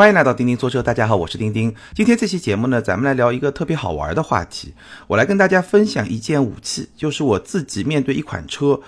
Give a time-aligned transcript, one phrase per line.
[0.00, 1.74] 欢迎来到钉钉说车，大家好，我是钉钉。
[1.94, 4.72] 今天这期节目呢，咱们来聊一个特别好玩的话题。
[5.06, 8.80] 我来跟大家分享一件武器，就是我自己面对一款车，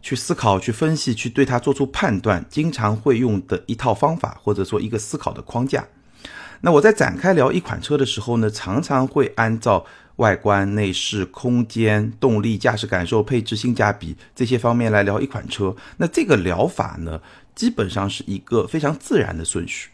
[0.00, 5.86] 去思考、去分析、去对它做出判断，经常会用的一套方法，或者说一个思考的框架。
[6.62, 9.84] 那我在展开聊一款车的时候呢，常常会按照
[10.16, 15.76] 外观、内饰、空间、动力、驾驶感受、配置、性价比这些方面来聊一款车。
[15.98, 17.20] 那这个疗法呢，
[17.54, 19.90] 基本上是一个非常自然的顺序。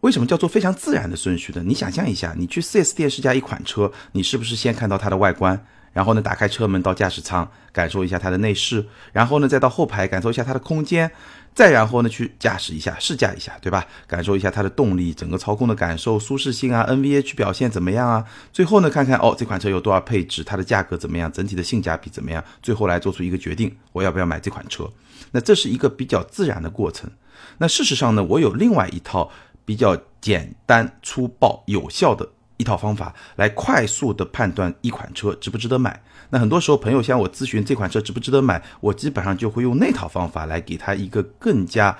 [0.00, 1.62] 为什么叫做非常自然的顺序呢？
[1.64, 11.10] 你想象一下，你去 4S 店试驾一款车，你是不是先看到它的外观，然后呢打开车门到驾驶舱感受一下它的内饰，然后呢再到后排感受一下它的空间，
[11.54, 13.86] 再然后呢去驾驶一下试驾一下，对吧？
[14.06, 18.24] 感受一下它的动力，整个操控的感受、舒适性啊，NVH 表现怎么样啊？
[18.52, 22.44] 最后呢看看哦这款车有多少配置，它的价格怎么样，整体的性价比怎么样？
[22.62, 24.88] 最后来做出一个决定，我要不要买这款车？
[25.32, 27.10] 那这是一个比较自然的过程。
[27.58, 29.30] 那事实上呢，我有另外一套。
[29.66, 36.02] 比较简单、粗暴、有效的一套方法，来快速的判断一款车值不值得买。
[36.30, 41.96] 那很多时候，朋友向我咨询这款车值不值得买，我基本上就会用那套方法来给他一个更加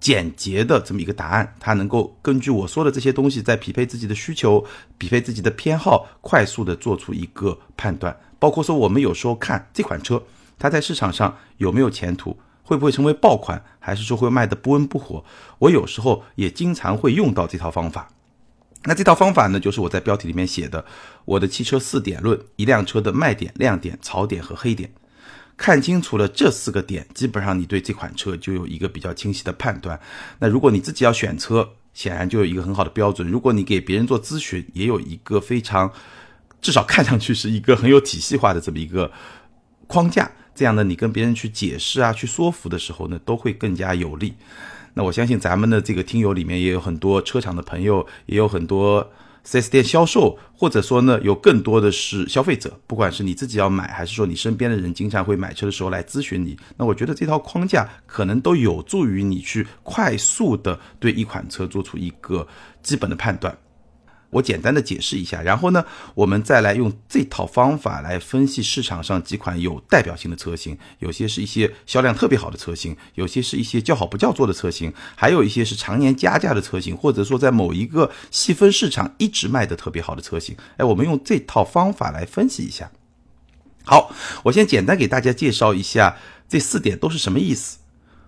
[0.00, 1.54] 简洁的这么一个答案。
[1.60, 4.64] 他能够根据我说的这些东西，在匹配自己的需求、
[4.96, 8.16] 匹配自己的偏好，快速的做出一个判断。
[8.38, 10.22] 包括说，我们有时候看这款车，
[10.58, 12.36] 它在市场上有没有前途。
[12.68, 15.24] 会不会成为爆款，还是说会卖的不温不火？
[15.58, 18.10] 我有时候也经常会用到这套方法。
[18.84, 20.84] 那这套方法呢，就是我在标题里面写的
[21.24, 24.92] “我的汽车四点论”，一辆车的卖点、亮点、槽点和黑点。
[25.56, 29.98] 看清楚了这四个点，基本上你对这款车就有一个比较清晰的判断。
[30.38, 33.26] 那如果你自己要选车，显然就有一个很好的标准。
[33.26, 35.90] 如果你给别人做咨询，也有一个非常，
[36.60, 39.10] 至少看上去是一个很有体系化的这么一个
[39.86, 40.30] 框架。
[40.58, 44.34] 这样呢，你跟别人去解释啊，去说服的时候呢，都会更加有利。
[44.92, 49.08] 那我相信咱们的这个听友里面也有很多车厂的朋友，也有很多
[49.46, 52.76] 4S 店销售，或者说呢，有更多的是消费者。
[52.88, 62.44] 不管是你自己要买，还是说你身边的人经常会买车的时候来咨询你，那我觉得这套框架可能都有助于你去快速的对一款车做出一个
[62.82, 63.56] 基本的判断。
[64.30, 65.82] 我简单的解释一下，然后呢，
[66.14, 80.54] 我们再来用这套方法来分析市场上几款有代表性的车型，有些是一些销量特别好的车型，有些是一些叫好不叫座的车型，还有一些是常年加价的车型，或者说在某一个细分市场一直卖的特别好的车型。
[80.76, 82.90] 哎，我们用这套方法来分析一下。
[83.84, 87.78] 好，我先简单给大家介绍一下这四点都是什么意思。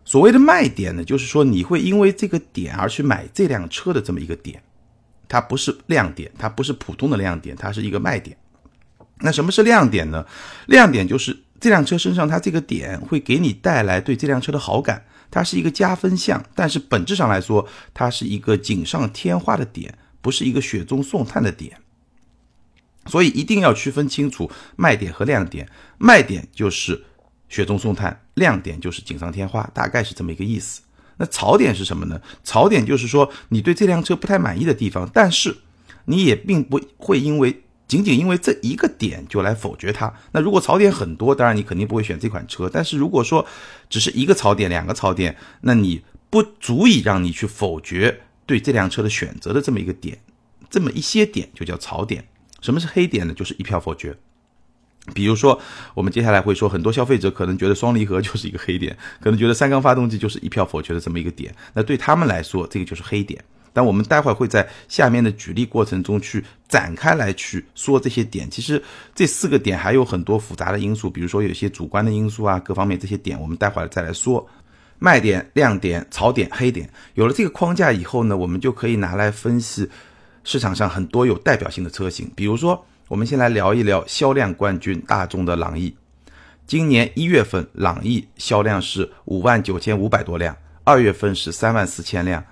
[0.07, 4.63] 所谓的卖点呢，就是说你会因为这个点而去买这辆车的这么一个点。
[5.31, 8.37] 它不是亮点，它不是普通的亮点，它是一个卖点。
[9.21, 10.27] 那什么是亮点呢？
[10.67, 16.45] 亮点就是这辆车身上它这个点会给你带来对这辆车的好感，它是一个加分项。
[16.57, 21.79] 但是本质上来说，它是一个锦上添花的点，不是一个雪中送炭的点。
[23.07, 25.69] 所以一定要区分清楚卖点和亮点。
[25.97, 27.05] 卖点就是
[27.49, 30.83] 雪中送炭，亮点就是锦上添花，大概是这么一个意思。
[31.21, 32.19] 那槽点是什么呢？
[32.43, 35.55] 槽点就是说你对这辆车不太满意的地方，但是
[36.07, 40.13] 你也并不会因为仅仅因为这一个点就来否决它。
[40.33, 42.71] 那如果槽点很多，当然你肯定不会选这款车。
[42.73, 43.47] 但是如果说
[43.91, 50.19] 只是一个槽点、两个槽点，那你不足以让你去否决对这辆车的选择的这么一个点，
[50.71, 52.25] 这么一些点就叫槽点。
[52.63, 53.35] 什么是黑点呢？
[53.35, 54.17] 就是一票否决。
[55.15, 55.59] 比如说，
[55.95, 61.53] 我们接下来会说，很多消费者可能觉得双离合就是一个黑点，可能觉得三缸发动机就是一票否决的这么一个点。
[61.73, 63.43] 那对他们来说，这个就是黑点。
[63.73, 68.51] 但我们待会会在下面的举例过程中去展开来去说这些点。
[68.51, 68.83] 其实
[69.15, 74.47] 这四个点还有很多复杂的因素，比如说有些主观的因素啊，各方面这些点我们待会儿再来说。
[74.99, 79.89] 卖点、亮点、槽点、黑点，有了这个框架以后呢，我们就可以拿来分析
[80.45, 82.85] 市场上很多有代表性的车型，比如说。
[83.11, 85.97] 我们先来聊一聊销量冠军大众的朗逸。
[86.65, 92.45] 今年一月份，朗逸销量是五万九千五百多辆，二月份是三万四千辆。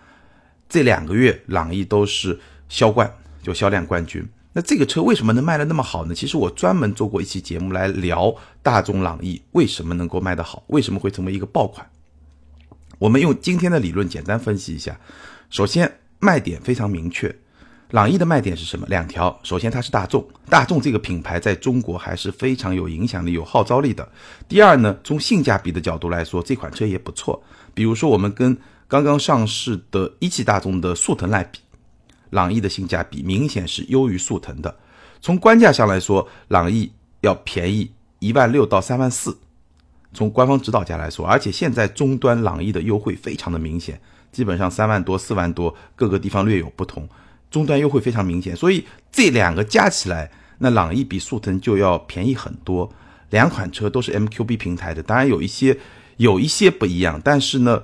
[0.69, 3.09] 这两个月，朗逸都是销冠，
[3.41, 4.29] 就销量冠军。
[4.53, 6.13] 那这个车为什么能卖的那么好呢？
[6.13, 11.89] 其实我专门做过一期节目来聊大众朗逸为什么能够卖得好，为什么会成为一个爆款。
[12.99, 14.99] 我们用今天的理论简单分析一下。
[15.51, 17.33] 首先，卖点非常明确。
[17.91, 18.87] 朗逸的卖点是什么？
[18.89, 19.39] 两条。
[19.43, 24.07] 首先，它是大众，大众这个品牌在中国还是非常有影响力、有号召力的。
[24.47, 27.43] 第二呢，从性价比的角度来说，这款车也不错。
[27.73, 28.57] 比如说，我们跟
[28.87, 31.61] 刚刚上市的一汽大众的速腾来比，
[32.31, 34.77] 朗逸的性价比明显是优于速腾的。
[35.23, 36.93] 从官价上来说，朗逸
[37.23, 39.39] 要便宜一万六到三万四，
[40.13, 43.99] 从官方指导价来说，而且现在终端朗逸的优惠非常的明显。
[44.31, 47.09] 基本上三万多、四万多，各个地方略有不同，
[47.51, 48.55] 终端优惠非常明显。
[48.55, 52.93] 所以这两个加起来，那朗逸比速腾就要便宜很多。
[53.31, 55.79] 两款车都是 MQB 平台的，当然有一些
[56.17, 57.83] 有一些不一样，但是呢，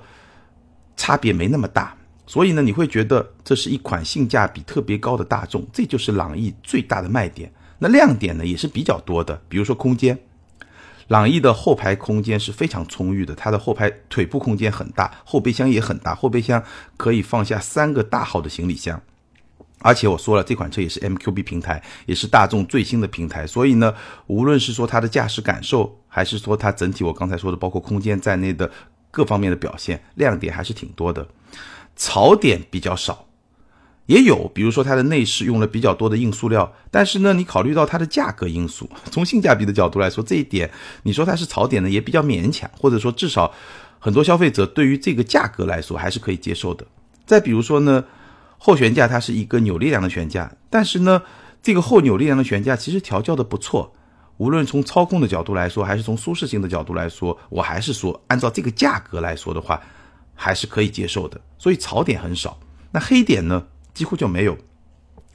[0.97, 1.97] 差别没那么大。
[2.27, 7.53] 所以呢，你会觉得这是一款性价比特别高的大众，这就是朗逸最大的卖点。
[7.79, 10.19] 那亮点呢也是比较多的，比如说空间。
[11.09, 16.65] 朗逸的后排空间是非常充裕的，它的后排腿部空间很大，后备箱也很大，后备箱
[16.97, 19.03] 可以放下三个大号的行李箱。
[19.85, 23.95] 而且我说了，这款车也是 MQB 平台，也是大众最新的平台，所以呢，
[24.29, 28.71] 无论是说它的驾驶感受，还是说它整体我刚才说的包括空间在内的
[29.11, 31.29] 各方面的表现，亮点还是挺多的，
[31.97, 33.27] 槽点比较少。
[34.07, 40.71] 也有，比如说它的内饰用了比较多的硬塑料，但是呢，你考虑到它的价格因素，从性价比的角度来说，这一点
[41.03, 43.53] 你说它是槽点呢，也比较勉强，或者说至少
[43.99, 46.87] 很多消费者对于这个价格来说还是可以接受的。
[47.27, 48.03] 再比如说呢，
[48.67, 51.21] 后悬架它是一个扭力梁的悬架，但是呢，
[51.63, 53.95] 这个后扭力梁的悬架其实调教的不错，
[54.39, 59.79] 无论从操控的角度来说，还是从舒适性的角度来说，我还是说按照这个价格来说的话，
[60.35, 61.39] 还是可以接受的。
[61.59, 62.59] 所以槽点很少，
[62.91, 63.67] 那黑点呢？
[63.93, 64.57] 几乎就没有，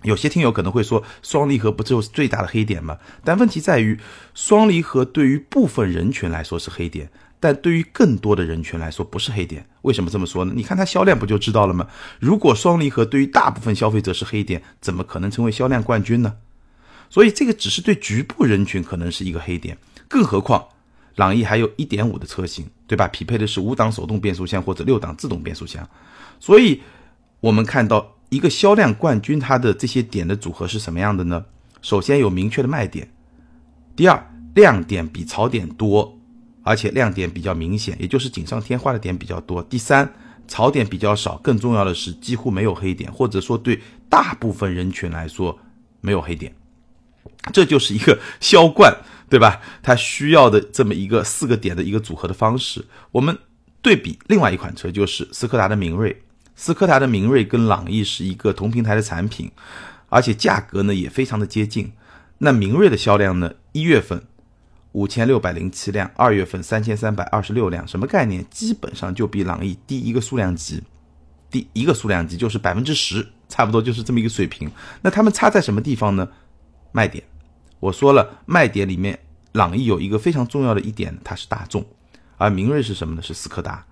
[0.02, 2.98] 有些听友可能会说，双离合不就是最大的黑点吗？
[3.24, 4.00] 但问题在于，
[4.34, 9.66] 双离合对于部分人群来说是黑点，但对于更多的人群来说不是黑点。
[9.84, 10.54] 为什么这么说呢？
[10.56, 11.88] 你看它销量不就知道了吗？
[12.20, 16.36] 如果双离合对于大部分消费者是黑点，怎么可能成为销量冠军呢？
[17.10, 19.78] 所以这个只是对局部人群可能是一个黑点，
[20.08, 20.64] 更何况
[21.16, 23.08] 朗逸还有一点五的车型，对吧？
[23.08, 25.88] 匹配的是五档手动变速箱或者六档自动变速箱，
[26.40, 26.82] 所以
[27.40, 28.16] 我们看到。
[28.30, 31.44] 一个销量冠军，它的这些点的组合是什么样的呢？
[31.82, 33.12] 首先有明确的卖点，
[33.96, 36.19] 第二亮点比槽点多，
[36.64, 39.62] 而且亮点比较明显，也就是锦上添花的点比较多。
[39.64, 40.14] 第三
[40.48, 43.80] 槽点比较少，更重要的是几乎没有黑点，或者说对
[44.10, 45.58] 大部分人群来说
[46.02, 46.54] 没有黑点。
[47.54, 48.94] 这就是一个销冠，
[49.30, 49.62] 对吧？
[49.82, 52.86] 它需要的这么一个四个点的一个组合的方式。
[53.12, 53.38] 我们
[53.82, 56.22] 对比另外一款车，就是斯柯达的明锐。
[56.56, 59.50] 斯柯达的明锐跟朗逸是一个同平台的产品，
[60.10, 61.92] 而且价格呢也非常的接近。
[62.40, 64.22] 那明锐的销量呢，一月份
[64.94, 68.44] 五千六百零七辆，二月份三千三百二十六辆，什么概念？
[68.50, 70.82] 基本上就比朗逸低一个数量级，
[71.52, 74.70] 低一个数量级就是百分之十，差不多就是这么一个水平。
[75.02, 76.28] 那他们差在什么地方呢？
[76.92, 77.24] 卖点，
[77.80, 79.20] 我说了，卖点里面
[79.52, 81.86] 朗逸有一个非常重要的一点，它是大众，
[82.38, 83.22] 而明锐是什么呢？
[83.22, 83.86] 是斯柯达。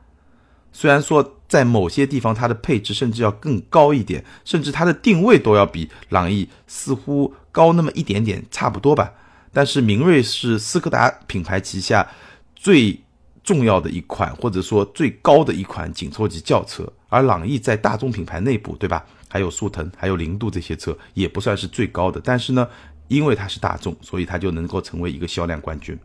[0.73, 9.13] 虽然说在某些地方它的配置甚至要更高一点，甚至它的定位都要比朗逸似乎高那么一点点，差不多吧。
[9.57, 12.07] 但是明锐是斯柯达品牌旗下
[12.55, 12.95] 最
[13.43, 19.03] 重要的一款，或者说最高的一款紧凑级轿车，而朗逸在大众品牌内部，对吧？
[19.27, 22.69] 还有速腾、还有零度这些车也不算是最高的，但是呢，
[23.07, 25.97] 因为它是大众，所以它就能够成为一个销量冠军。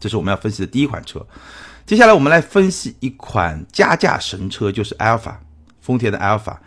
[0.00, 1.26] 这是我们要分析的第一款车。
[1.84, 5.38] 接下来我们来分析一款加价神车，就是阿尔法，
[5.82, 6.62] 丰田的阿尔法，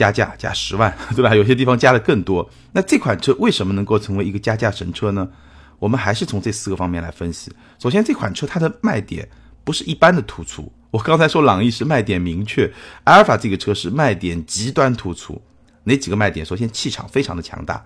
[0.00, 1.34] 加价加十万， 对吧？
[1.34, 2.48] 有些地方加的更多。
[2.72, 5.28] 那这款车为什么能够成为一个加价神车呢？
[5.78, 7.52] 我们还是从这四个方面来分析。
[7.78, 9.28] 首先，这款车它的卖点
[9.62, 10.72] 不是一般的突出。
[10.90, 12.72] 我刚才说朗逸是卖点明确，
[13.04, 15.42] 阿尔法这个车是卖点极端突出。
[15.84, 16.46] 哪几个卖点？
[16.46, 17.84] 首先，气场非常的强大，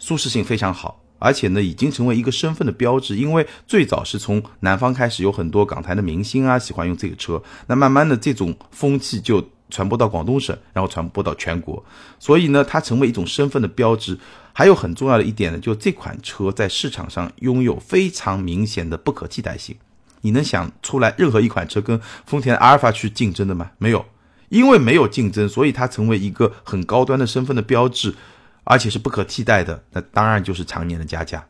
[0.00, 1.00] 舒适性非常好。
[1.20, 11.82] 而且呢，已经成为一个身份的标志，因为最早是从南方开始，有很多港台的明星啊喜欢用这个车，那慢慢的这种风气就传播到广东省，然后传播到全国，
[12.18, 14.18] 所以呢，它成为一种身份的标志。
[14.52, 19.76] 还有很重要的一点呢，就这款车在市场上拥有非常明显的不可替代性。
[20.22, 23.70] 你能想出来任何一款车跟丰田阿尔法去竞争的吗？
[23.78, 24.04] 没有，
[24.48, 28.14] 因为没有竞争，所以它成为一个很高端的身份的标志。
[28.62, 31.44] 而且是不可替代的，那当然就是常年的加价。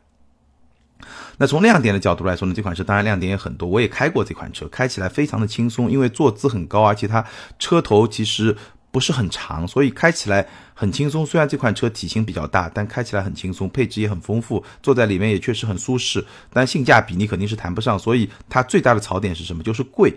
[1.37, 7.25] 那从亮点的角度来说呢，这款车当然亮点也很多，我也开过这款车，开起来非常的轻松，因为坐姿很高，而且它
[7.59, 8.55] 车头其实
[8.91, 11.25] 不是很长，所以开起来很轻松。
[11.25, 16.25] 虽然这款车体型比较大，但开起来很轻松，配置也很丰富，坐在里面也确实很舒适。
[16.51, 19.63] 但性价比你肯定是谈不上，所以它最大的槽点是什么？
[19.63, 20.13] 就是贵。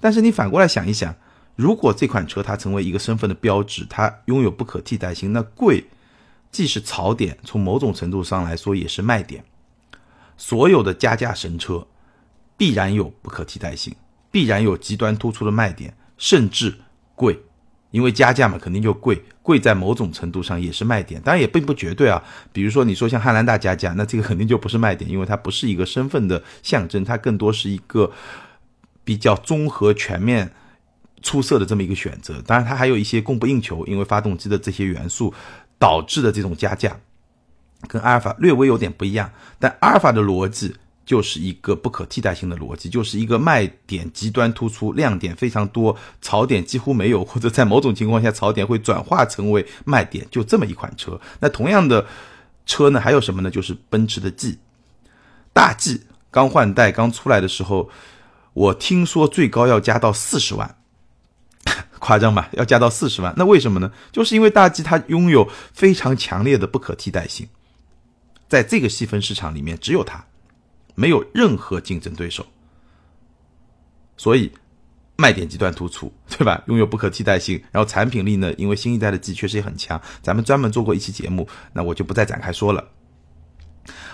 [0.00, 1.14] 但是你反过来想一想，
[1.54, 5.84] 如果这款车它成为一个身份的标志，它拥有不可替代性，那贵。
[6.52, 9.44] 既是槽点，从某种程度上来说也是卖点。
[10.36, 11.86] 所有的加价神车
[12.56, 13.94] 必然有不可替代性，
[14.30, 16.74] 必然有极端突出的卖点，甚至
[17.14, 17.38] 贵，
[17.90, 19.22] 因为加价嘛，肯定就贵。
[19.42, 22.20] 贵在某种程度上也是卖点，当然也并不绝对啊。
[22.52, 28.10] 比如说你说像汉兰达加价，那这个肯定就不是卖点，因为它不是一个身份的象征，它更多是一个
[29.04, 30.52] 比较综合全面
[31.22, 32.42] 出色的这么一个选择。
[32.42, 35.32] 当然，它还有一些供不应求，因为发动机的这些元素
[35.78, 36.98] 导致的这种加价，
[37.88, 39.30] 跟阿尔法略微有点不一样。
[39.58, 51.20] 但阿尔法的逻辑就是一个不可替代性的逻辑，就是一个卖点极端突出，亮点非常多，槽点几乎没有，或者在某种情况下槽点会转化成为卖点，就这么一款车。
[51.40, 52.06] 那同样的
[52.64, 53.50] 车呢，还有什么呢？
[53.50, 54.58] 就是奔驰的 G
[55.52, 57.90] 大 G 刚换代刚出来的时候。
[58.56, 60.76] 我听说最高要加到四十万，
[62.00, 62.48] 夸张吧？
[62.52, 63.92] 要加到四十万，那为什么呢？
[64.10, 67.46] 就是因为大 G 它拥有非常强烈的不可替代性，
[68.48, 70.24] 在这个细分市场里面只有它，
[70.94, 72.46] 没有任何竞争对手，
[74.16, 74.52] 所以
[75.16, 76.62] 卖点极端突出，对吧？
[76.66, 82.88] 拥有不可替代性，然后产品力呢，因为新一代的 G 确实也很强，咱们专门做过一期节目，那我就不再展开说了。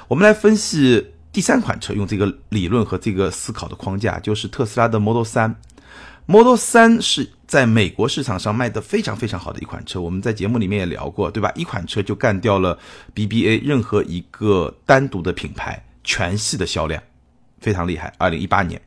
[0.09, 1.15] 我们来分析。
[1.33, 5.55] 第三款车用这个理论和这个思考的框架，就是特斯拉的 Model 3。
[6.26, 11.52] Model 3是在美国市场上卖的非常非常好的一款车，我们在节目里面也聊过，对吧？
[11.55, 12.79] 一款车就干掉了
[13.14, 17.02] BBA 任何一个单独的品牌全系的销量，
[17.61, 18.12] 非常厉害。
[18.19, 18.81] 二零一八年，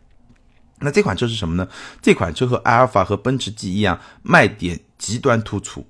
[0.79, 1.67] 那这款车是什么呢？
[2.01, 5.85] 这款车和阿尔法和奔驰 G 一样，卖点极端突出，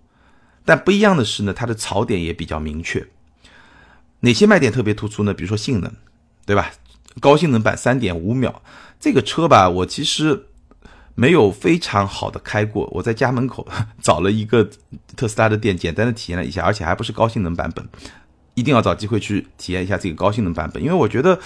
[0.65, 3.07] 但不一样的是呢，它的槽点也比较明确。
[4.21, 5.33] 哪些卖点特别突出呢？
[5.33, 5.91] 比如说性能。
[6.47, 6.71] 对吧？
[7.19, 8.61] 高性能版三点五秒，
[8.99, 10.45] 这个车吧，我其实
[11.15, 12.87] 没有非常好的开过。
[12.91, 13.67] 我在家门口
[14.01, 14.69] 找了一个
[15.15, 17.87] 特斯拉的店，简单的体验了一下，而且还不是高性能版本，
[18.53, 20.83] 一定要找机会去体验一下这个高性能版本。
[20.83, 21.39] 因为我觉得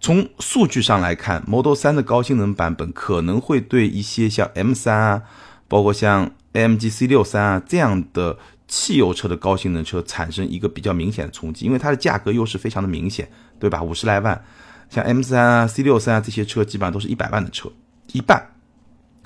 [0.00, 5.22] 从数据上来看，Model 3的高性能版本可能会对一些像 M3 啊，
[5.68, 13.28] 包括像 AMG C63 啊这样的汽油车的高性能车产生一个比较明显的冲击，因为它的价格优势非常的明显。
[13.60, 13.82] 对吧？
[13.82, 14.44] 五十来万，
[14.90, 17.70] 像 M 三啊、C 六三啊这些车，基本上都是一百万的车，
[18.12, 18.50] 一半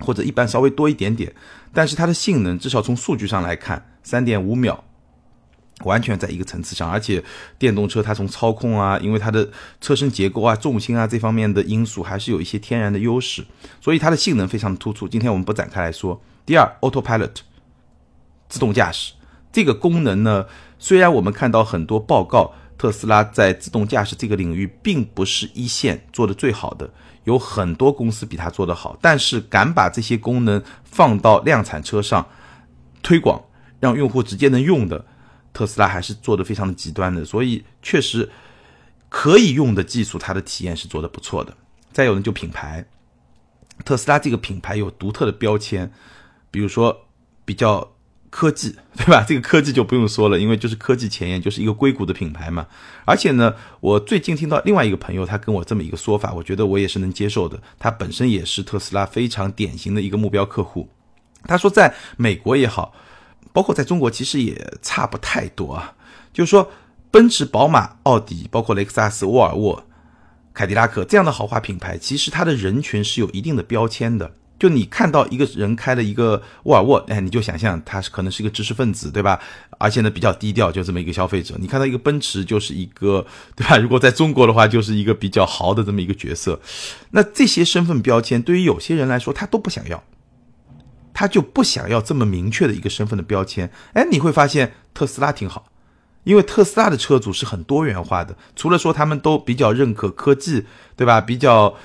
[0.01, 1.35] 或者一般稍微多一点点。
[1.73, 4.85] 但是它的性能，至少从数据上来看，三点五秒，
[5.85, 6.91] 完全在一个层次上。
[6.91, 7.23] 而且
[7.59, 9.51] 电动车它从操控啊，因为它的
[9.81, 13.45] 车身结构啊、重心啊这方面的因素，还是有一些天然的优势，
[13.81, 15.07] 所以它的性能非常突出。
[15.07, 16.21] 今天我们不展开来说。
[16.47, 17.35] 第二，Autopilot，
[18.49, 19.13] 自动驾驶
[19.53, 20.47] 这个功能呢，
[20.79, 22.55] 虽然我们看到很多报告。
[22.79, 26.89] 特斯拉在自动驾驶这个领域并不是一线做的最好的，
[27.29, 32.27] 有很多公司比它做得好，但是敢把这些功能放到量产车上
[33.03, 33.45] 推广，
[33.81, 35.05] 让用户直接能用的，
[35.53, 38.31] 特斯拉还是做的非常的极端的，所以确实
[39.11, 41.55] 可以用的技术，它的体验是做的不错的。
[41.93, 42.85] 再有呢，就品牌，
[43.85, 45.93] 特斯拉这个品牌有独特的标签，
[46.51, 47.07] 比如说
[47.45, 47.93] 比较。
[48.31, 49.25] 科技 对吧？
[49.27, 52.67] 这个科技就不用说了，因为就是科技前沿，就是一个硅谷的品牌嘛。
[53.05, 57.61] 而且呢，我最近听到另外一个朋友，他跟我这么一个说法，我觉得我也是能接受的。
[57.79, 60.89] 他本身也是特斯拉非常典型的一个目标客户。
[61.45, 62.93] 他说，在美国也好，
[63.53, 65.95] 包括在中国，其实也差不太多啊。
[66.33, 66.71] 就是说，
[67.11, 69.85] 奔驰、宝马、奥迪，包括雷克萨斯、沃尔沃、
[70.53, 74.33] 凯迪拉克这样的豪华品牌，其实它的人群是有一定的标签的。
[74.59, 79.39] 就你看到一个人开了一个沃尔沃，哎，你就想象他是可能是一个知识分子，对吧？
[79.79, 81.55] 而且呢比较低调，就这么一个消费者。
[81.61, 83.25] 你看到一个奔驰，就是一个，
[83.55, 83.79] 对吧？
[83.79, 86.61] 如果在中国的话，就是一个比较豪的这么一个角色。
[87.13, 90.03] 那这些身份标签对于有些人来说，他都不想要，
[91.15, 93.71] 他就不想要这么明确的一个身份的标签。
[93.93, 95.67] 哎，你会发现特斯拉挺好，
[96.25, 101.21] 因为特斯拉的车主是很多元化的，除了说他们都比较认可科技，对吧？
[101.21, 101.77] 比较。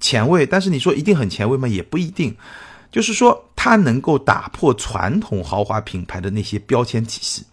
[0.00, 1.66] 前卫，但是你说一定很前卫吗？
[1.68, 2.36] 也不一定。
[2.90, 7.44] 就是说，它能够打破传统豪华品牌的那些标签体系，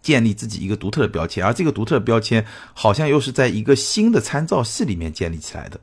[0.00, 5.80] 建立自己一个独特的标签，而这个独特的标签好像又是在一个新的参照系里面建立起来的。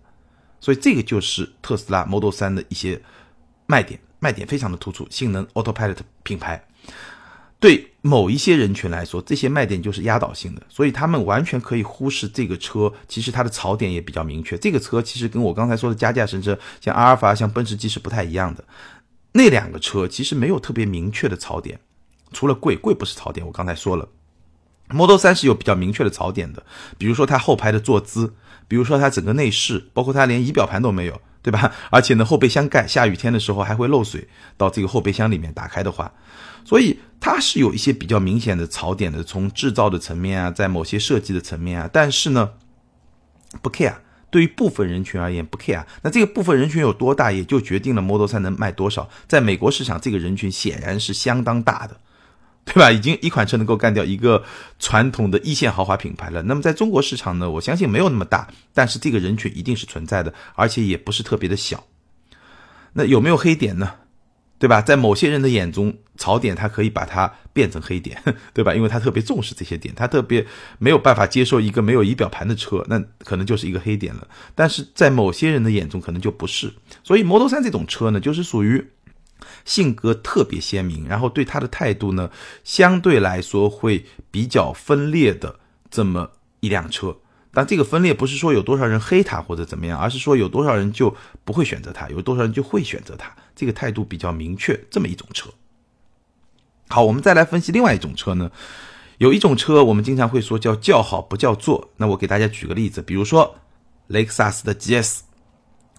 [0.62, 3.01] 所以，这个就是特斯拉 Model 3的一些
[3.65, 6.65] 卖点，卖点非常的突出，性能 Autopilot 品牌。
[7.59, 12.93] 对某一些人群来说，这些卖点就是压倒性的，所以他们完全可以忽视这个车。
[13.07, 14.55] 其实它的槽点也比较明确。
[14.59, 18.63] 这个车其实跟我刚才说的加价神车，像阿尔法、像奔驰 G 是不太一样的。
[19.31, 21.79] 那两个车其实没有特别明确的槽点，
[22.31, 23.43] 除了贵，贵不是槽点。
[23.43, 24.07] 我刚才说了
[24.89, 26.63] ，Model 3是有比较明确的槽点的，
[27.00, 28.35] 比如说它后排的坐姿，
[28.67, 31.74] 比如说它整个内饰，包括它连仪表盘都没有，对吧？
[31.89, 36.13] 而且呢，后备箱盖下雨天的时候还会漏水到这个后备箱里面，打开的话。
[36.65, 42.51] 所以它是有一些比较明显的槽点的，从制造的层面啊，在某些设计的层面啊，但是呢，
[43.62, 43.95] 不 care。
[44.31, 45.86] 对于部分人群而言，不 care。
[46.01, 49.10] 那这个部分人群有多大，也就决定了 Model 3能卖多少。
[49.27, 51.98] 在美国市场，这个人群显然是相当大的，
[52.65, 52.91] 对吧？
[52.91, 54.43] 已经一款车能够干掉一个
[54.77, 56.41] 传统的一线豪华品牌了。
[56.41, 61.86] 那么在中国市场呢，我相信没有那么大，但是这个人群一定是存在的，而且也不是特别的小。
[62.91, 63.93] 那有没有黑点呢？
[64.57, 64.81] 对吧？
[64.81, 68.21] 在某些人的眼中，槽点他可以把它变成黑点，
[68.53, 68.74] 对吧？
[68.74, 70.45] 因为他特别重视这些点，他特别
[70.79, 74.27] 没有办法接受一个没有仪表盘的车，那可能就是一个黑点了。
[74.55, 76.74] 但是在某些人的眼中，可能就不是。
[77.03, 78.91] 所以 Model 3这种车呢，就是属于
[79.65, 82.31] 性格特别鲜明，然后对他的态度呢，
[82.63, 85.59] 相对来说会比较分裂的
[85.91, 86.31] 这么
[86.62, 87.17] 一辆车。
[87.51, 93.33] 但这个分裂不是说有多少人黑他或者怎么样，而是说有多少人就不会选择他，有多少人就会选择他。
[93.55, 95.50] 这个态度比较明确，这么一种车。
[96.89, 98.51] 好，我们再来分析另外一种车呢。
[99.17, 101.89] 有一种车我们经常会说叫叫好不叫座。
[101.97, 103.55] 那我给大家举个例子，比如说
[104.07, 105.21] 雷克萨斯的 GS。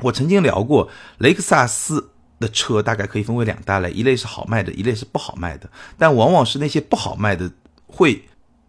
[0.02, 5.70] 我曾经聊过，雷克萨斯的车大概可以分为两大类，一类是好卖的，一类是不好卖的。
[5.96, 7.50] 但往往是那些不好卖的
[7.86, 8.26] 会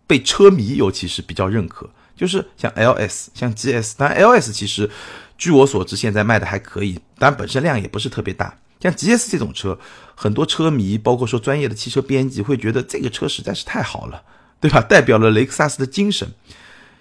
[0.08, 1.90] 被车迷尤其是比较认可。
[2.16, 4.90] 就是像 LS、像 GS，当然 LS 其实，
[5.38, 8.58] 据我所知现在卖的还可以，但本身量也不是特别大。
[8.80, 9.78] 像 GS 这种车，
[10.16, 14.22] 很多车迷，包括说专业的汽车编辑，会觉得这个车实在是太好了，
[14.60, 14.82] 对吧？
[14.82, 16.28] 代表了雷克萨斯的精神，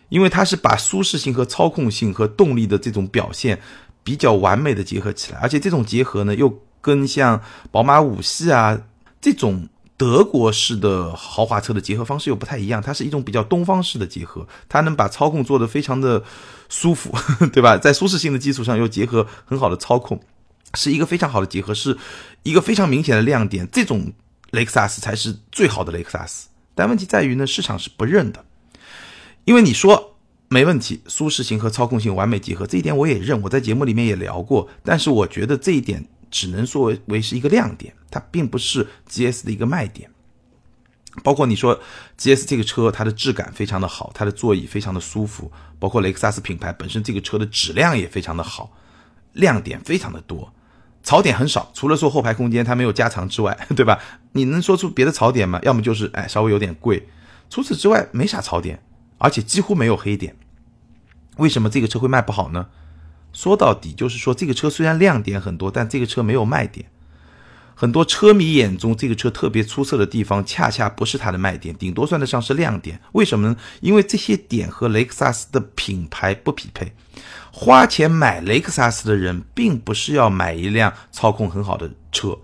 [0.08, 3.60] 因为它是把舒适性和操控性和动力的这种表现
[4.02, 7.40] 比较完美的结合起来，而且这种结合呢，又跟像
[7.70, 8.80] 宝马五系啊
[9.20, 9.68] 这种。
[9.98, 16.22] 德国式的豪华车的结合方式又不太一样，它是一种比较东方式的结合，它能把操控做得非常的
[16.68, 17.10] 舒服，
[17.50, 17.78] 对吧？
[17.78, 20.20] 在舒适性的基础上又结合很好的操控，
[20.74, 21.96] 是一个非常好的结合，是
[22.42, 23.68] 一个非常明显的亮点。
[23.70, 24.12] 这种
[24.50, 28.44] 雷克萨斯才是最好的雷克萨斯，但问题在于呢，市场是不认的，
[29.44, 30.16] 因为你说
[30.48, 36.06] 没问题，舒适性和操控性完美结合，这一点我也认，我在节目里面也聊过，但是我觉得这一点。
[36.28, 40.10] 只能作为是一个亮点，它并不是 GS 的一个卖点。
[41.22, 41.80] 包括你说
[42.18, 48.72] GS 这个车，它的质感非常的好，它的座椅非常的舒服，包括雷克萨斯品牌本身这个车的质量也非常的好，
[49.36, 50.52] 亮点非常的多，
[51.02, 53.98] 槽点很少，除了说后排空间它没有加长之外， 对吧？
[54.32, 55.60] 你能说出别的槽点吗？
[55.62, 57.08] 要么就是哎稍微有点贵，
[57.48, 58.82] 除此之外没啥槽点，
[59.18, 60.34] 而且几乎没有黑点。
[61.36, 62.68] 为什么这个车会卖不好呢？
[63.32, 66.86] 说到底就是说，这个车虽然亮点很多，但这个车没有卖点。
[67.74, 72.98] 很多车迷眼中，这个车特别出色的地方，恰恰不是它的卖点，顶多算得上是亮点。
[73.12, 73.56] 为什么呢？
[73.82, 76.94] 因为这些点和雷克萨斯的品牌不匹配。
[77.58, 82.36] 花钱买雷克萨斯的人，并不是要买一辆操控很好的车。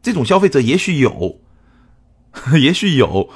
[0.00, 1.40] 这种消费者也许有，
[2.60, 3.28] 也许有，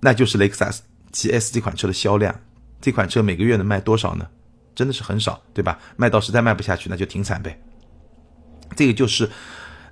[0.00, 2.34] 那就是雷克萨斯 GS 这款车的销量。
[2.80, 4.26] 这款车每个月能卖多少呢？
[4.74, 5.78] 真的是很少，对吧？
[5.96, 7.62] 卖到实在卖不下去，那就停产呗。
[8.74, 9.30] 这个就是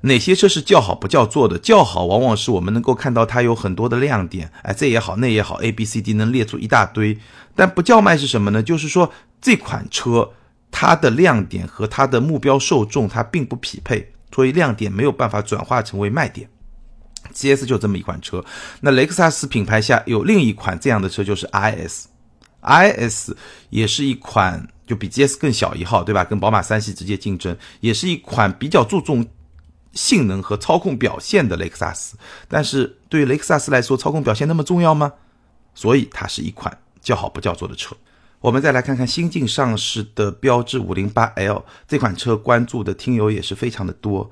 [0.01, 1.57] 哪些车是叫好不叫座的。
[1.57, 7.17] 叫好往往是我们能够看到它有很多的亮点，哎，这也好，那也好，A、B、C、D 能列出一大堆。
[7.55, 8.61] 但不叫卖是什么呢？
[8.61, 10.33] 就是说这款车
[10.77, 16.51] 它的亮点和它的目标受众它并不匹配，所以亮点没有办法转化成为卖点。
[17.33, 18.45] GS 就这么一款车。
[18.81, 23.31] 那雷克萨斯品牌下有另一款这样的车，就是 IS，IS
[23.71, 24.69] 也是一款。
[24.87, 26.23] 就比 GS 更小一号，对吧？
[26.23, 29.27] 跟宝马三系直接竞争，也是一款比较注重
[29.93, 32.19] 性能和操控表现的雷克萨斯。
[32.49, 35.11] 但是对于雷克萨斯来说，操控表现那么重要吗？
[35.75, 37.97] 所以它是一款叫好不叫座的车。
[38.45, 44.31] 我们再来看看新近上市的标致五零八 L 这款车，关注的听友也是非常的多。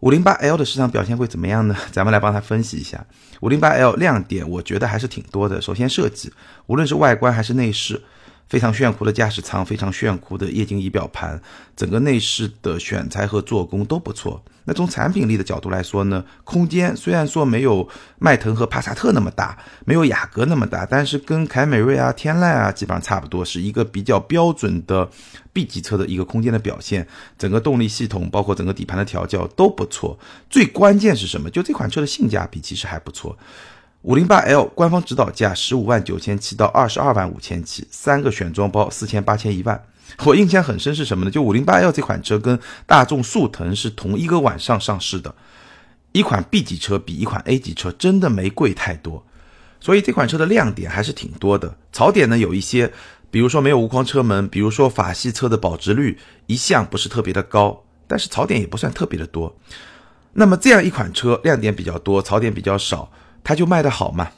[0.00, 1.76] 五零八 L 的市场表现会怎么样呢？
[1.92, 3.04] 咱们来帮他分析一下。
[3.42, 5.60] 五零八 L 亮点，我觉得还是挺多的。
[5.60, 6.32] 首先设计，
[6.64, 8.00] 无论是外观还是内饰。
[8.48, 11.40] 非常炫酷的驾驶舱，非常炫酷的液晶仪表盘，
[11.74, 14.42] 整个内饰的选材和做工都不错。
[14.68, 25.08] 那从产品力的角度来说呢，空间虽然说没有迈腾和帕萨特那么大，没有雅阁那么大，但是跟凯美瑞啊、天籁啊基本上差不多，是一个比较标准的
[25.52, 27.06] B 级车的一个空间的表现。
[27.38, 30.18] 整个动力系统，包括整个底盘的调教都不错。
[30.50, 31.48] 最关键是什么？
[31.48, 33.38] 就这款车的性价比其实还不错。
[34.06, 39.84] 五零八 L 官方指导价十五万九千七到二十二万五千七，三个选装包四千八千一万。
[40.24, 41.30] 我印象很深是什么呢？
[41.30, 45.34] 就五零八 L 这款车跟大众速腾是同一个晚上上市的，
[46.12, 49.26] 一款 B 级车比一款 A 级车真的没贵太多，
[49.80, 51.76] 所以这款车的亮点还是挺多的。
[51.92, 52.92] 槽点呢有一些，
[53.32, 56.16] 比如说没有无框车门，比如说法系车的保值率
[56.46, 59.52] 一向不是特别的高，但是槽点也不算特别的多。
[60.34, 63.10] 那么这样一款车亮点比较多，槽点比较少。
[63.46, 64.32] 它就卖得好吗？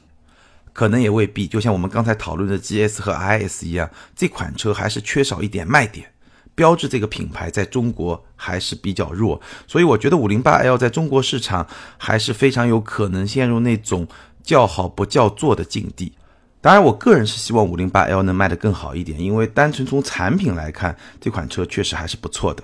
[0.75, 1.47] 可能也未必。
[1.47, 6.13] 就像我们刚才讨论的 GS 和 IS 一样，这款车还是缺少一点卖点。
[6.55, 11.67] 标致这个品牌在中国还是比较弱，所以我觉得 508L 在中国市场
[11.97, 14.07] 还是非常有可能陷入那种
[14.43, 16.13] 叫好不叫座的境地。
[16.61, 22.63] 当然，我个人是希望 508L 能卖得更好一点，因为单纯从产品来看，这款车确实还是不错的。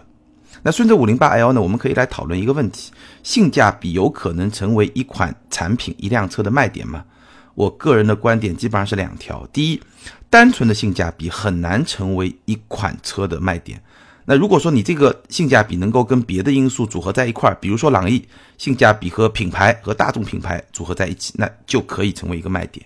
[0.63, 7.05] 那顺着五零八 L 呢，我们可以来讨论一个问题：性价比有可能成为一款产品、一辆车的卖点吗？
[7.55, 9.47] 我个人的观点基本上是两条。
[9.53, 9.81] 第一，
[10.29, 13.81] 单纯的性价比很难成为一款车的卖点。
[14.25, 22.85] 那如果说你这个性价比能够跟别的因素组合在一块儿，比如说朗逸，性价比和品牌和大众品牌组合在一起，那就可以成为一个卖点。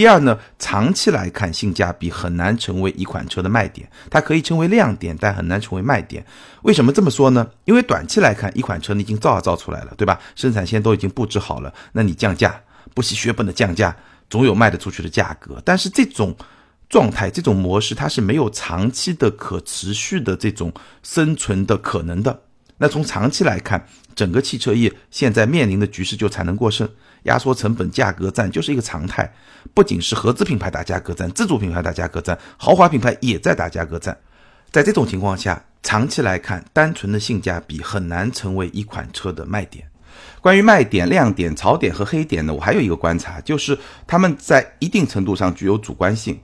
[0.00, 6.24] 第二呢，长期来看，性价比很难成为一款车的卖点，它可以成为亮点，但很难成为卖点。
[6.62, 7.46] 为什么这么说呢？
[7.66, 10.18] 因为短期来看，一款车你已经造啊造出来了，对吧？
[10.34, 12.58] 生产线都已经布置好了，那你降价，
[12.94, 13.94] 不惜血本的降价，
[14.30, 15.60] 总有卖得出去的价格。
[15.66, 16.34] 但是这种
[16.88, 22.40] 状态、这种模式，它是没有长期的可持续的这种生存的可能的。
[22.78, 26.88] 那从长期来看，整个汽车业现在面临的局势就产能过剩。
[27.24, 29.32] 压缩成本、价格战就是一个常态，
[29.74, 34.16] 不仅是合资品牌打价格战，自主品牌打价格战，豪华品牌也在打价格战。
[34.70, 39.86] 在这种情况下，长期来看，单纯的性价比很难成为一款车的卖点。
[40.40, 46.40] 关于卖点、亮点、槽点和黑点呢，我还有一个观察，就是他们在一定程度上具有主观性。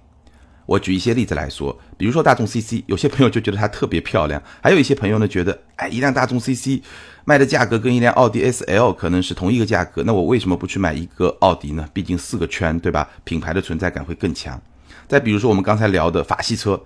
[0.66, 6.82] 我举一些例子来说，比如说大众 CC，有些朋友就觉得它特别漂亮，还有一些朋友呢觉得，哎，一辆大众 CC
[7.24, 11.88] 卖的价格跟一辆奥迪 SL 可能是同一个价格，那我为什么不去买一个奥迪呢？
[11.92, 13.08] 毕竟四个圈，对吧？
[13.24, 14.60] 品牌的存在感会更强。
[15.08, 16.80] 再比如说我们刚才聊的法系车。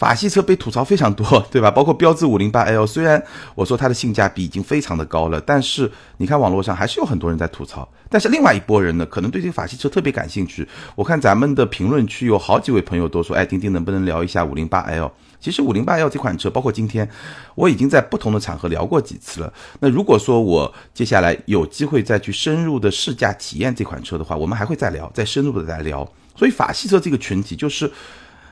[0.00, 1.70] 法系车被吐槽非常多， 对吧？
[1.70, 3.22] 包括标致五零八 L，虽然
[3.54, 7.86] 我说它的性价比已经非常的高了，但是你看网络上还是有很多人在吐槽。
[8.08, 10.66] 但是另外一拨人呢，可能对这个法系车特别感兴趣。
[10.96, 17.06] 我看咱们的评论区有好几位朋友都说：“哎，丁丁能不能聊一下五零八 L？” 其实五零八 L 这款车，包括今天
[17.54, 19.52] 我已经在不同的场合聊过几次了。
[19.80, 26.10] 那如果说我接下来有机会再去深入的试驾体验这款车的话，我们还会再聊，再深入的再聊。
[26.34, 27.92] 所以法系车这个群体就是。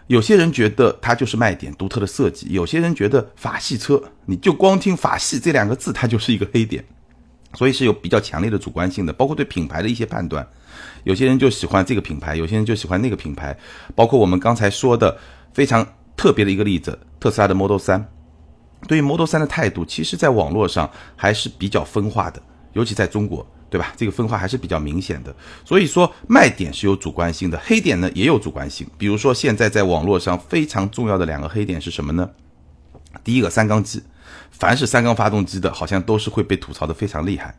[0.09, 6.83] 有些人觉得它就是卖点，独特的设计；有些人觉得法系车，你就光听“法系”这两个字，它就是一个黑点，
[7.55, 9.13] 所以是有比较强烈的主观性的。
[9.13, 10.47] 包括对品牌的一些判断，
[11.05, 13.55] 有些人就喜欢这个品牌，有些人就喜欢那个品牌。
[13.95, 15.15] 包括我们刚才说的
[15.53, 18.03] 非常特别的一个例子，特斯拉的 Model 3，
[18.89, 22.41] 对于 Model 3的态度，其实在网络上还是比较分化的，
[22.73, 23.47] 尤其在中国。
[23.71, 23.93] 对吧？
[23.97, 28.87] 这个分化还是比较明显的，所以说卖点是有主观性的，黑点呢也有主观性。
[28.97, 32.31] 比如说现在在网络上非常重要的两个黑点是什么呢？
[33.23, 34.03] 第一个三缸机，
[34.51, 37.55] 凡是三缸发动机的，好像都是会被吐槽的非常厉害。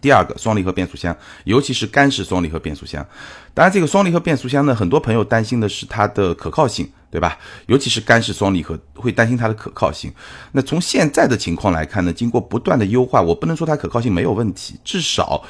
[0.00, 3.04] 第二个双离合变速箱，尤其是干式双离合变速箱。
[3.52, 7.36] 当然，这个双离合变速箱呢，很多朋友担心的是它的可靠性，对吧？
[7.66, 10.12] 尤其是干式双离合，会担心它的可靠性。
[10.52, 15.42] 那从现在的情况来看呢，经过不断的优化，我不能说它可靠性没有问题，至少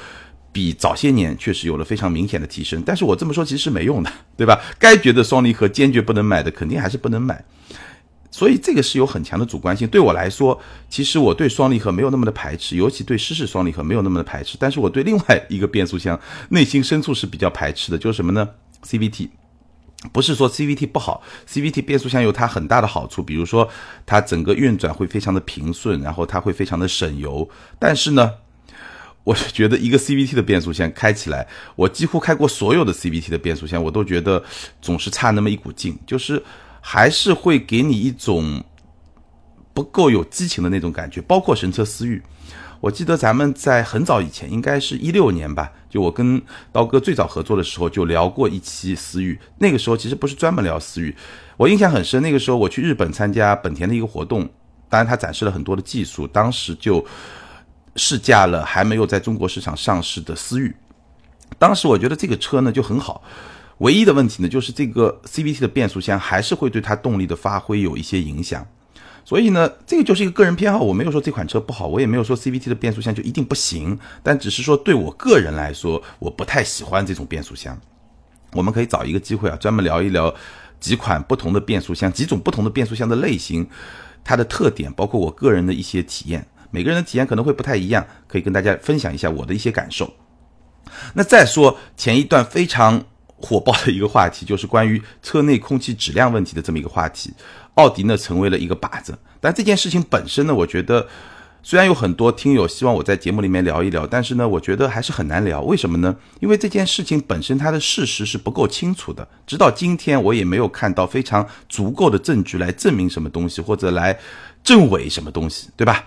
[0.50, 2.82] 比早些年确实有了非常明显的提升。
[2.86, 4.58] 但是我这么说其实是没用的，对吧？
[4.78, 7.44] 该觉得双离合坚决不能买的，肯定还是不能买。
[8.30, 9.88] 所以这个是有很强的主观性。
[9.88, 14.56] 对我来说，其实我对双离合没有那么的排斥，尤其对湿式双离合没有那么的排斥。
[14.60, 16.18] 但是我对另外一个变速箱
[16.50, 18.48] 内心深处是比较排斥的，就是什么呢
[18.84, 19.30] ？CVT。
[20.12, 23.68] 不是说 CVT 不好，CVT 变速箱有它很大的好处，比如说
[24.06, 27.48] 它整个运转会非常的平顺，然后它会非常的省油。
[27.80, 28.30] 但是呢，
[29.24, 34.40] 我是觉得一个 CVT 的变速箱开起来，我几乎开过所有的 CVT 的变速箱，我都觉得
[34.80, 36.40] 总是差那么一股劲，就是。
[36.90, 38.64] 还是会给你一种
[39.74, 42.22] 不够有激情的那种感觉，包括神车思域。
[42.80, 46.40] 我记得咱们在很早以前，应该是一六年吧，就我跟
[46.72, 49.38] 刀哥最早合作的时候，就聊过一期思域。
[49.58, 51.14] 那个时候其实不是专门聊思域，
[51.58, 52.22] 我印象很深。
[52.22, 54.48] 那个时候我去日本参加本田的一个活动，
[54.88, 57.04] 当然他展示了很多的技术，当时就
[57.96, 60.74] 试驾了还没有在中国市场上市的思域。
[61.58, 63.22] 当时我觉得这个车呢就很好。
[63.78, 68.66] 唯一的问题呢，就是这个 CVT 的变速箱还是会对它动力的发挥有一些影响，
[69.24, 70.80] 所以呢，这个就是一个个人偏好。
[70.80, 77.78] 我没有说这款车不好，我也没有说 CVT 的变速箱就一定不行，但只是说对我个人来说，我不太喜欢这种变速箱。
[78.52, 80.34] 我们可以找一个机会啊，专门聊一聊
[80.80, 83.68] 几款不同的变速箱，几种不同的变速箱的类型，
[84.24, 86.44] 它的特点，包括我个人的一些体验。
[86.72, 90.12] 每个人的体验可能会不太一样，可以跟大家分享一下我的一些感受。
[91.14, 93.04] 那再说前一段非常。
[93.40, 97.32] 火爆的一个话题就是关于车内空气质量问题的这么一个话题，
[97.74, 99.16] 奥迪呢成为了一个靶子。
[99.40, 101.06] 但这件事情本身呢，我觉得
[101.62, 105.60] 虽然有很多听友希望我在节目里面聊一聊，但是呢，我觉得还是很难聊。
[105.62, 106.16] 为什么呢？
[106.40, 114.18] 因为这件事情本身它的事实是不够清楚的，直到今天我也没有看到非常足够的证据来证明什么东西，或者来
[114.64, 116.04] 证伪什么东西，对吧？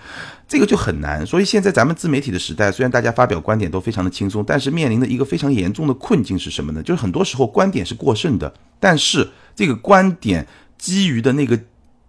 [0.52, 6.84] 这个就很难，所以现在咱们自媒体的时代，虽然大家发表观点都非常的轻松，但是面临的一个非常严重的困境是什么呢？
[6.84, 10.46] 就是很多时候观点是过剩的，但是这个观点
[10.78, 11.58] 基于的那个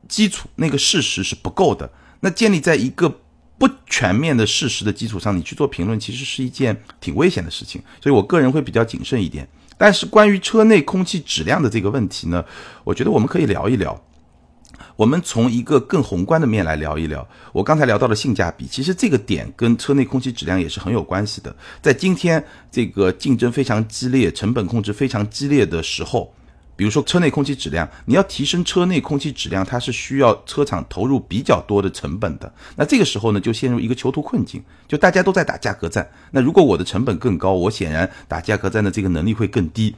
[0.09, 1.89] 基础、那个事实是不够的。
[2.19, 3.21] 那建立在一个
[3.59, 7.81] 不全面的事实的基础上，你去做评论，其实是一件挺危险的事情。
[8.03, 9.49] 所以我个人会比较谨慎一点。
[9.79, 12.45] 但是关于车内空气质量的这个问题呢，
[12.83, 14.03] 我觉得我们可以聊一聊。
[14.97, 17.27] 我们从一个更宏观的面来聊一聊。
[17.53, 21.55] 我刚才聊到了性价比，其实这个点跟车内空气质量也是很有关系的。
[21.81, 26.33] 在今天这个竞争非常激烈、成本控制非常激烈的时候，
[26.77, 32.53] 比如说车内空气质量，你要提升车内空气质量，它是需要车厂投入比较多的成本的。
[32.77, 36.09] 那这个时候呢，就陷入一个囚徒困境，就大家都在打价格战。
[36.31, 39.95] 那如果我的成本更高，我显然打价格战的这个能力会更低。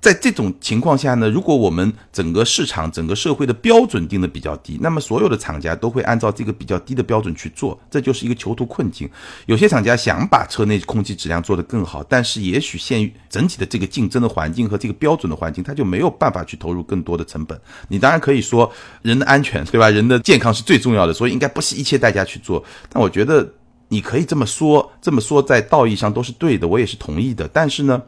[0.00, 9.06] 在这种情况下呢，如果我们整个市场、整个社会的标准定的比较低，那么所有的厂家都会按照这个比较低的标准去做，这就是一个囚徒困境。
[9.44, 17.60] 有些厂家想把车内空气质量做得更好，但是也许限于整体的这个竞争的环境和这个标准的环境，他就没有办法去投入更多的成本。
[17.88, 19.90] 你当然可以说人的安全，对吧？
[19.90, 22.64] 人的健康是最重要的，所以应该不惜一切代价去做。
[22.88, 23.46] 但我觉得
[23.88, 27.46] 你可以这么说，这么说在道义上都是对的，我也是同意的。
[27.52, 28.00] 但是呢？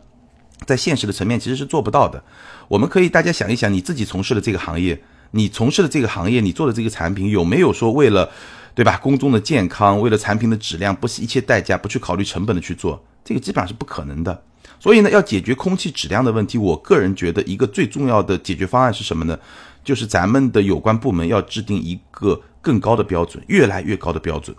[0.67, 2.23] 在现实的层面其实是做不到的。
[2.69, 8.31] 我们可以大家想一想，你自己从事的这个行业，你从事的这个行业，你做的这个产品，有没有说为了，
[8.75, 8.97] 对吧？
[9.03, 14.43] 公众的健康，为了产品的质量，不惜一切代价，不去考虑成本的去做，这个基本上是不可能的。
[14.79, 19.39] 所以呢，要解决空气质量的问题，我个人觉得一个最重要的解决方案是什么呢？
[19.85, 24.57] 就是咱们的有关部门要制定一个更高的标准，越来越高的标准。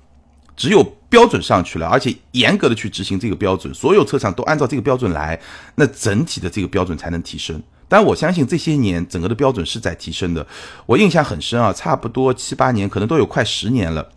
[0.56, 5.39] 只有标准上去了，而且严格的去执行这个标准，所有车厂都按照这个标准来，
[5.76, 7.62] 那整体的这个标准才能提升。
[7.88, 10.46] 但我相信这些年整个的标准是在提升的。
[10.86, 14.10] 我印象很深啊，差不多七八年，可能都有快十年了。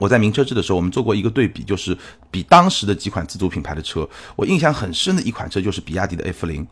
[0.00, 1.96] 我在名车志的时候，我们做过一个对比，就是
[2.30, 4.08] 比当时的几款自主品牌的车。
[4.34, 6.66] 我印象很深的一款车就是比亚迪的 F 零，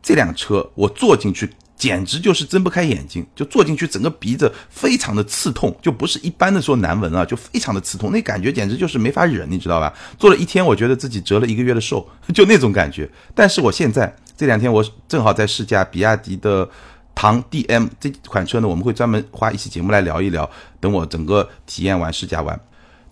[0.00, 1.50] 这辆车我坐进去。
[1.82, 9.92] 简直就是睁不开眼睛，就坐进去，整个鼻子非常的刺痛，就不是一般的说难闻啊，就非常的刺痛，那感觉简直就是没法忍，你知道吧？
[10.16, 13.10] 坐了一天，我觉得自己折了一个月的寿，就那种感觉。
[13.34, 16.70] 但是我现在这两天我正好在试驾比亚迪的
[17.16, 22.60] 唐 DM 这款车呢，我们会专门花一期节目来聊一聊，等我整个体验完试驾完。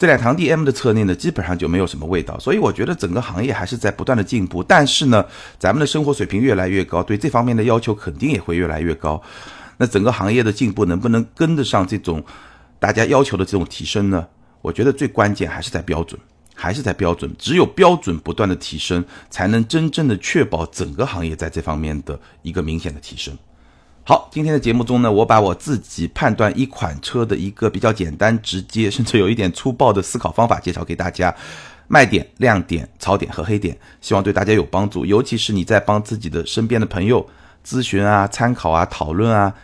[0.01, 4.63] 这辆唐 DM 的车内呢，基本上就没有什么味道，所以我觉得整个行业还是在不断的进步。
[4.63, 5.23] 但是呢，
[5.59, 9.23] 咱们的生活水平越来越高，对这方面的要求肯定也会越来越高。
[9.77, 12.25] 那整个行业的进步能不能跟得上这种
[12.79, 14.27] 大家要求的这种提升呢？
[14.63, 16.19] 我觉得最关键还是在标准，
[16.55, 17.31] 还是在标准。
[17.39, 23.37] 只有标准不断的提升，才能真正的确保整个行业在这方面的一个明显的提升。
[24.03, 31.33] 好，今天的节目中呢，我把我自己判断一款车的一个比较简单、直接，甚至有一点粗暴的思考方法介绍给大家，
[31.87, 35.05] 卖点、亮点、槽点和黑点，希望对大家有帮助。
[35.05, 37.25] 尤其是你在帮自己的身边的朋友
[37.65, 39.55] 咨询啊、参考啊、讨论啊，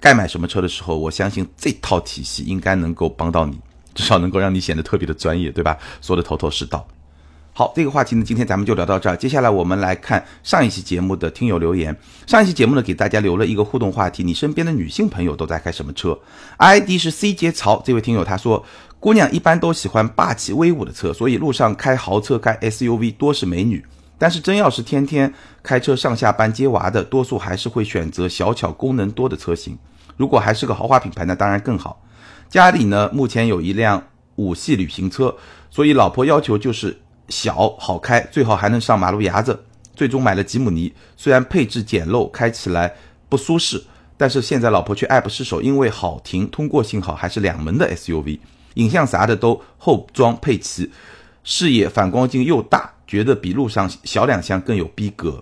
[0.00, 3.60] 该买什么车的时候，我相信这套体系应该能够帮到你，
[3.94, 5.78] 至少能够让你显得特别的专业，对吧？
[6.00, 6.84] 说的头头是道。
[7.56, 9.16] 好，这个话题呢，今天咱们就聊到这儿。
[9.16, 11.96] 接下来我们来看上一期节目的听友留言。
[12.26, 16.18] 上一期节目呢，给大家留了一个互动话题：你身边的女性朋友都在开什么车
[16.58, 18.64] ？ID 是 C 节曹这位听友他说，
[18.98, 23.84] 姑娘一般都喜欢霸气威武的车，所以路上开豪车、开 SUV 多是美女。
[24.18, 29.78] 但是真要是天天开车上下班接娃的，多数还是会选择小巧、功能多的车型。
[30.16, 32.02] 如果还是个豪华品牌，那当然更好。
[32.48, 34.02] 家里呢，目前有一辆
[34.34, 35.36] 五系旅行车，
[35.70, 36.98] 所以老婆要求就是。
[37.28, 39.64] 小好开，最好还能上马路牙子。
[39.96, 42.92] 最终买了吉姆尼，虽然配置简陋，开起来
[43.28, 43.80] 不舒适，
[44.16, 48.40] 但是现在老婆却爱不释手，因为好停，通过性好，还是两门的 SUV，
[48.74, 50.90] 影像啥的都后装配齐，
[51.44, 55.40] 视野反光镜又大，觉得比路上小两厢更有逼格。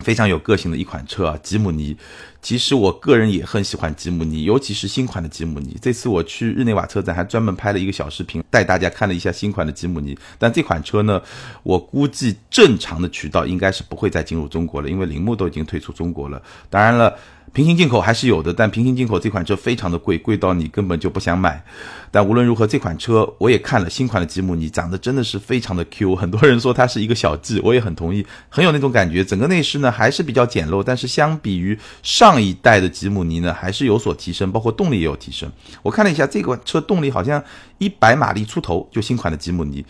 [0.00, 1.96] 非常有个性的一款车啊，吉姆尼。
[2.40, 5.76] 其实我个人也很喜欢吉姆尼，尤其是新款的吉姆尼。
[5.82, 10.16] 这次我去日内瓦车展，还专门拍了一个小视频，带大家看了一下新款的吉姆尼。
[10.38, 11.20] 但这款车呢，
[11.62, 16.40] 我估计正常的渠道应该是不会再进入中国了，因为铃木都已经退出中国了。
[16.70, 17.14] 当然了。
[17.52, 21.64] 平行进口还是有的，但平行进口这款车非常的贵，贵到你根本就不想买。
[22.10, 26.16] 但无论如何，这款车我也看了新款的吉姆尼，长得真的是非常的 Q。
[26.16, 29.24] 很多人说它是一个小 G，我也很同意，很有那种感觉。
[29.24, 35.50] 整个内饰呢还是比较简陋，但是相比于上一代的吉姆尼呢，还是有所提升，包括动力也有提升。
[35.82, 37.42] 我看了一下这款车动力好像
[37.78, 39.84] 一百马力出头，就新款的吉姆尼。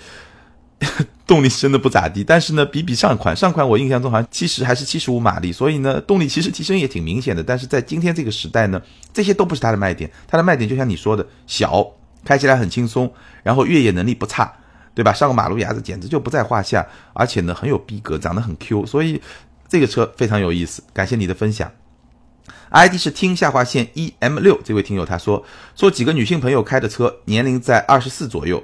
[1.27, 7.43] 动力真的不咋地，但是呢，比比上款，上款我印象中好像七十还是七十五马力，所以呢，动力其实提升也挺明显的。
[7.43, 8.81] 但是在今天这个时代呢，
[9.13, 11.87] 这些都不是它的卖点，它的卖点就像你说的，小，
[12.25, 13.13] 开起来很轻松，
[13.43, 14.51] 然后越野能力不差，
[14.95, 15.13] 对吧？
[15.13, 19.21] 上个马路牙子简直就不在话下，而且呢很有逼格，长得很 Q，所以
[19.69, 20.83] 这个车非常有意思。
[20.93, 21.71] 感谢你的分享。
[22.71, 24.59] ，ID 是听下划线 E M 六。
[24.65, 28.63] 这位听友他说，说几个女性朋友开的车，年龄在二十四左右，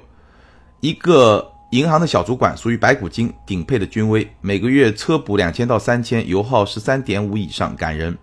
[0.79, 8.17] 一个银行的小主管，属于白骨精，顶配的君威，每个月车补两千到三千，油耗十三点五以上，感人。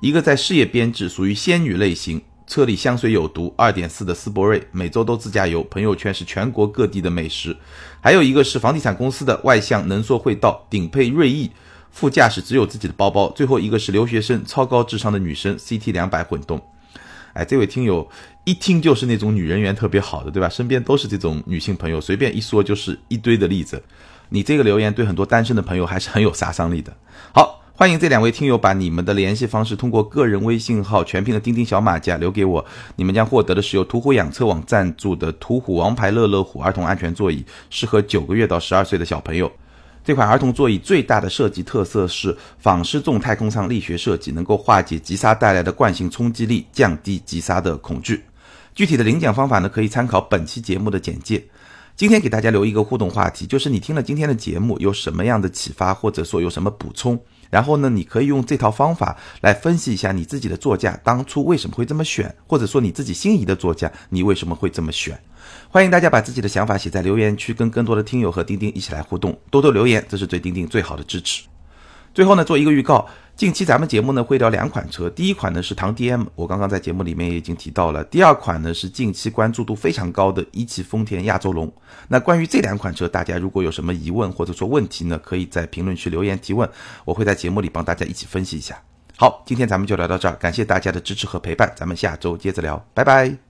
[0.00, 2.20] 一个在事业编制，属于仙女类型。
[2.46, 7.54] 车里香水有毒，二点四的斯铂瑞，每周都自驾游，朋友圈是全国各地的美食。
[8.00, 11.50] 还有一个是房地产公司的外向能说会道，顶配锐意，
[11.90, 13.30] 副驾驶只有自己的包包。
[13.32, 16.58] 最后一个是留学生，超高智商的女生，CT 两百混动。
[17.38, 18.06] 哎，这位听友
[18.44, 20.48] 一听就是那种女人缘特别好的，对吧？
[20.48, 23.80] 身边都是这种女性朋友，随便一说就是一堆的例子。
[24.30, 26.92] 你这个留言对很多单身的朋友还是很有杀伤力的。
[27.32, 27.54] 好。
[27.78, 39.48] 欢迎这两位听友把你们的联系方式通过个人微信号全拼的钉钉小马甲留给我，你们将获得的是由途虎养车网赞助的途虎王牌乐乐虎儿童安全座椅，适合九个月到十二岁的小朋友。
[40.04, 48.24] 这款儿童座椅最大的设计特色是仿失重太空舱力学设计，能够化解急刹带来的惯性冲击力，降低急刹的恐惧。
[48.74, 51.44] 具体的领奖方法呢，可以参考本期节目的简介。
[51.96, 57.18] 今天给大家留一个互动话题，就是你听了今天的节目有什么样的启发，或者说有什么补充？
[57.50, 65.20] 然后呢，你可以用这套方法来分析一下你自己的座驾当初为什么会这么选，或者说你自己心仪的座驾你为什么会这么选？
[65.70, 71.44] 欢迎大家把自己的想法写在留言区，跟更多的听友和钉钉一起来互动，多多留言，这是对钉钉最好的支持。
[72.14, 73.06] 最后呢，做一个预告。
[73.36, 78.02] 近期咱们节目呢会聊两款车，第一款呢是唐 DM，我刚刚在节目里面也已经提到了。
[78.04, 81.70] 第二款呢是近期关注度非常高的一汽丰田亚洲龙。
[82.08, 86.68] 那关于这两款车，大家如果有什么疑问或者说问题呢，可以在评论区留言提问，
[87.04, 88.82] 我会在节目里帮大家一起分析一下。
[89.16, 93.47] 好，今天咱们就聊到这儿，感谢大家的支持和陪伴，咱们下周接着聊，拜拜。